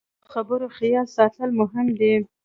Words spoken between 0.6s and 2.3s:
خیال ساتل مهم دي